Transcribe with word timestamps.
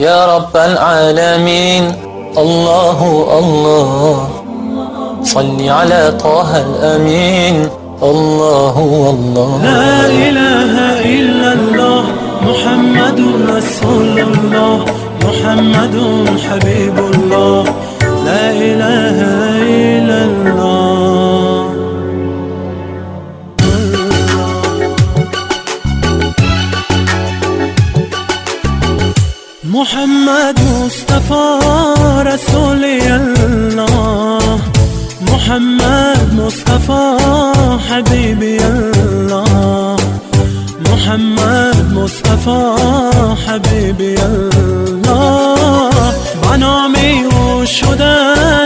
يا 0.00 0.36
رب 0.36 0.56
العالمين. 0.56 1.92
الله 2.38 3.28
الله. 3.38 4.28
صل 5.22 5.68
على 5.68 6.12
طه 6.20 6.56
الأمين. 6.56 7.68
الله 8.02 8.74
الله. 9.10 9.60
لا 9.62 10.06
إله 10.06 10.74
إلا 11.04 11.52
الله 11.52 12.04
محمد 12.42 13.20
رسول 13.56 14.18
الله 14.18 14.84
محمد 15.24 15.96
حبيب 16.50 17.07
محمد 29.78 30.60
مصطفى 30.60 31.46
رسول 32.26 32.84
الله. 32.84 34.60
محمد 35.32 36.34
مصطفى 36.34 37.06
حبيبي 37.90 38.58
الله. 38.58 39.96
محمد 40.90 41.92
مصطفى 41.92 42.62
حبيبي 43.46 44.14
الله. 44.14 45.92
بنامی 46.42 47.24
او 47.24 47.64
شده 47.64 48.16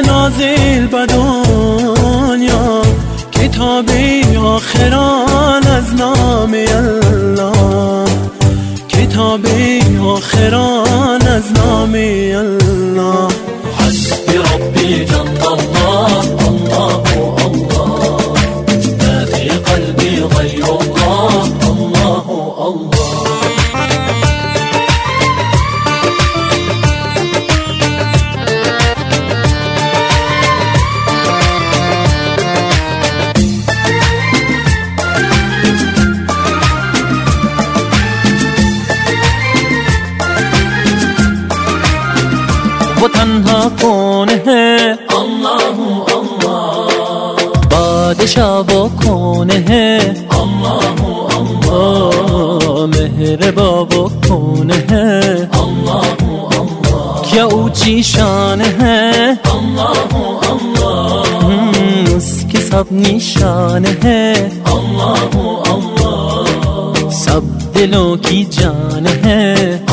نازل 0.07 0.87
به 0.87 1.07
دنیا. 1.07 2.83
کتابی 3.33 4.37
آخران 4.37 5.67
از 5.67 5.95
نام 5.95 6.55
الله. 6.55 7.52
کتابی 9.03 9.81
آخران 10.07 11.23
از 11.27 11.53
نام 11.53 11.95
الله. 11.95 13.29
حسبي 13.79 14.37
ربي 14.39 15.05
جل 15.05 15.29
الله 15.55 16.23
الله 16.49 17.03
الله. 17.47 18.33
ما 18.99 19.25
في 19.25 19.49
قلبي 19.49 20.15
غير 20.37 20.65
الله 20.81 21.45
الله 21.71 22.25
الله. 22.69 23.82
वो 43.03 43.09
तन्हा 43.09 43.69
कौन 43.69 44.29
है? 44.29 44.93
अल्लाह 44.93 45.63
अल्लाह। 46.17 46.53
बादशाह 47.67 48.59
वो 48.59 48.89
कौन 48.89 49.51
है? 49.51 50.15
अल्लाह 50.29 50.79
अल्लाह। 51.39 52.87
मेहरबा 52.87 53.63
वो 53.63 54.09
कौन 54.09 54.71
है? 54.71 55.35
अल्लाह 55.47 56.03
क्या 57.31 57.45
ऊँची 57.45 58.03
शान 58.03 58.61
है? 58.61 59.35
हम्म, 59.47 59.71
उसके 62.17 62.59
अल्लाह। 62.59 62.71
सब 62.71 62.87
निशान 62.93 63.85
है। 63.85 64.35
अल्लाह। 64.61 65.15
सब 67.11 67.43
दिलों 67.77 68.17
की 68.17 68.45
जान 68.45 69.07
है। 69.07 69.92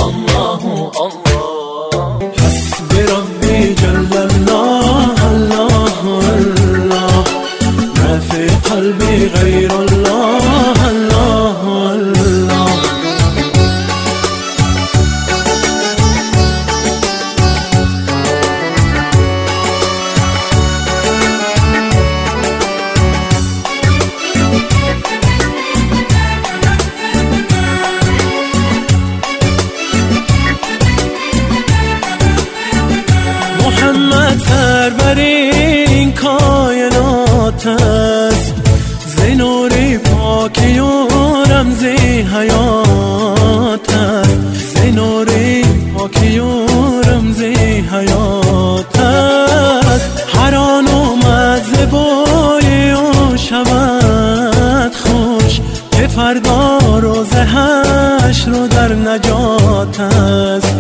پاکی 40.50 40.80
و 40.80 41.08
رمزی 41.50 42.22
حیات 42.22 43.94
است. 43.94 44.40
زنوری 44.76 45.64
پاکی 45.98 46.40
و 46.40 46.66
رمزی 47.02 47.54
حیات 47.92 49.00
است. 49.00 50.24
هر 50.36 50.56
آن 50.56 50.88
اومد 50.88 51.64
زبای 51.64 52.94
و 52.94 53.38
شود 53.38 54.92
خوش. 54.96 55.60
که 55.92 56.08
فردا 56.08 56.80
روز 57.00 57.34
حشر 57.34 58.52
رو 58.52 58.68
در 58.68 58.94
نجات 58.94 60.00
است. 60.00 60.76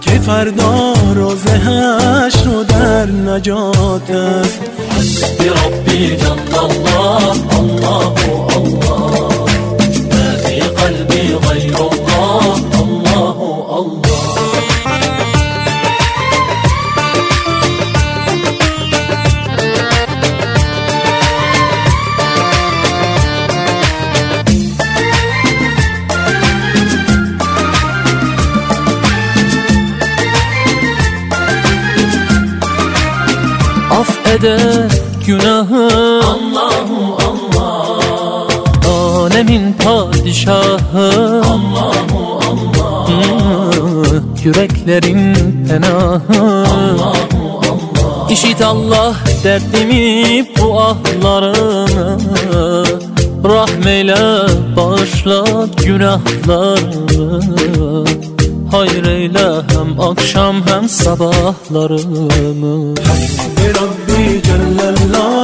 که 0.00 0.10
فردا 0.10 0.92
روز 1.14 1.46
حشر 1.46 2.44
رو 2.44 2.64
در 2.64 3.06
نجات 3.06 4.10
است. 4.10 4.60
حسبي 4.98 5.48
ربي 5.48 6.16
جل 6.16 6.54
الله 6.54 7.58
الله. 7.58 8.15
de 34.46 34.58
günahı. 35.26 35.88
Allahu 36.24 37.16
Allah. 37.26 37.98
Alemin 38.90 39.72
padişahı. 39.72 41.42
Allahu 41.44 42.40
Allah. 42.48 43.08
Yüreklerin 44.44 45.34
penahı. 45.68 46.20
Allahu 46.38 47.60
Allah. 47.62 48.30
İşit 48.30 48.62
Allah 48.62 49.14
derdimi 49.44 50.46
bu 50.58 50.80
ahlarını 50.80 51.86
Rahmeyle 53.44 54.16
bağışla 54.76 55.44
günahlarımı 55.84 58.04
Hayreyle 58.70 59.48
hem 59.72 60.00
akşam 60.00 60.66
hem 60.66 60.88
sabahlarımı 60.88 62.94
Hasbirab 63.02 63.95
alone. 64.86 65.35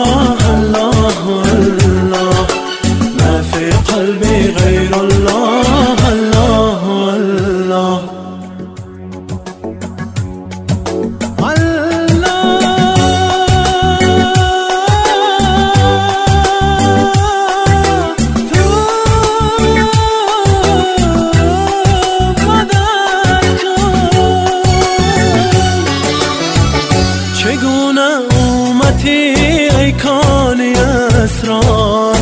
پیکانی 29.82 30.72
اسرار. 30.72 32.16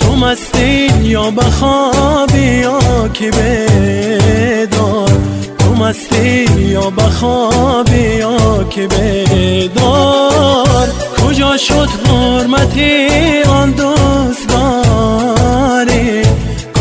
تو 0.00 0.16
مستین 0.16 1.04
یا 1.04 1.30
بخوابی 1.30 2.60
یا 2.60 3.08
که 3.14 3.30
بدار. 3.30 5.10
تو 5.58 5.74
مستین 5.74 6.58
یا 6.58 6.90
بخوابی 6.90 8.16
یا 8.18 8.64
که 8.70 8.86
بدار. 8.86 10.22
کجا 11.26 11.56
شد 11.56 11.88
حرمتی 12.06 13.08
آن 13.42 13.70
دوستگاری 13.70 15.02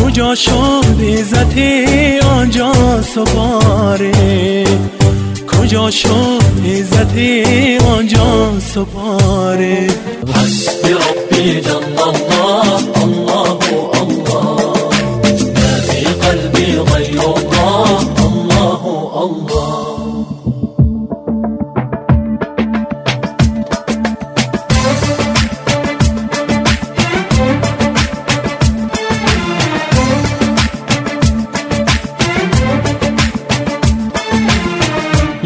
کجا 0.03 0.35
شد 0.35 0.85
عزتی 1.19 2.19
آنجا 2.19 2.73
سپاری؟ 3.01 4.65
کجا 5.47 5.91
شد 5.91 6.40
عزت 6.65 7.17
آنجا 7.85 8.59
سپاره. 8.59 9.87
حسبي 10.35 10.70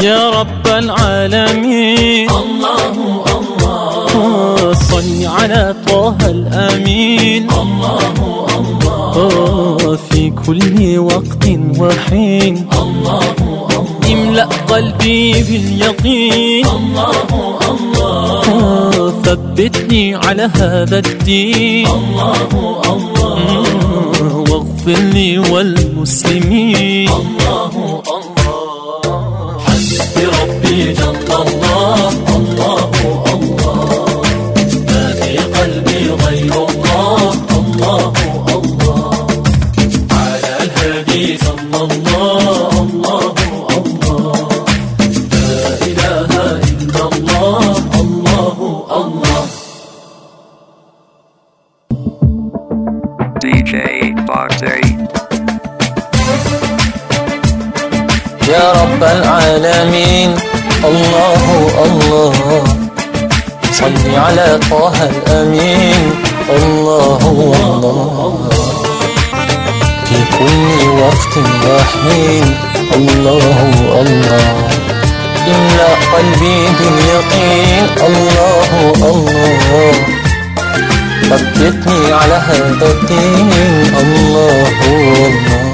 يا 0.05 0.29
رب 0.29 0.67
العالمين. 0.67 2.29
الله 2.29 2.93
الله. 3.37 4.73
صل 4.73 5.25
على 5.25 5.75
طه 5.87 6.17
الأمين. 6.25 7.47
الله 7.49 8.13
الله. 8.59 9.97
في 10.09 10.29
كل 10.29 10.97
وقت 10.97 11.45
وحين. 11.79 12.67
الله 12.81 13.33
الله. 13.41 13.85
املأ 14.13 14.47
قلبي 14.69 15.33
باليقين. 15.43 16.65
الله 16.65 17.13
الله. 17.71 19.13
ثبتني 19.25 20.15
على 20.15 20.49
هذا 20.55 20.97
الدين. 20.99 21.87
الله 21.87 22.37
الله. 22.93 23.35
واغفر 24.49 24.99
لي 25.13 25.39
والمسلمين. 25.39 27.09
الله 27.09 27.71
الله. 27.73 28.24
العالمين. 59.55 60.35
الله 60.85 61.67
الله. 61.85 62.63
صل 63.71 64.15
على 64.15 64.59
طه 64.71 64.93
الأمين. 65.03 66.11
الله 66.49 67.19
الله. 67.21 68.49
في 70.05 70.15
كل 70.39 70.87
وقت 70.89 71.37
وحين. 71.37 72.55
الله 72.95 73.57
الله. 74.01 74.67
املأ 75.47 75.91
قلبي 76.13 76.57
باليقين. 76.79 77.85
الله 78.07 78.93
الله. 78.95 79.91
ثبتني 81.29 82.13
على 82.13 82.33
هذا 82.33 82.87
الدين. 82.91 83.51
الله 83.99 84.67
الله. 84.87 85.64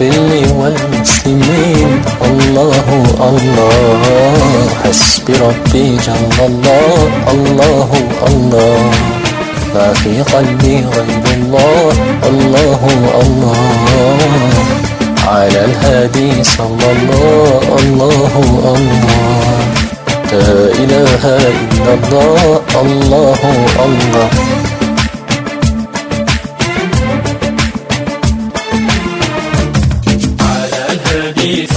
لي 0.00 0.42
والمسلمين 0.52 2.02
الله 2.24 2.86
الله. 3.20 4.36
حسبي 4.84 5.32
ربي 5.32 5.96
جل 5.96 6.44
الله. 6.46 7.08
الله 7.32 7.88
الله. 8.26 8.90
ما 9.74 9.92
في 9.94 10.22
قلبي 10.22 10.76
غير 10.76 11.24
الله. 11.34 11.92
الله 12.28 12.80
الله. 13.22 14.18
على 15.26 15.64
الهادي 15.64 16.44
صلى 16.44 16.86
الله. 16.96 17.60
الله 17.78 18.32
الله. 18.74 19.20
لا 20.32 20.52
إله 20.82 21.22
إلا 21.62 21.92
الله. 21.94 22.60
الله 22.82 23.40
الله. 23.86 24.30
peace. 31.40 31.69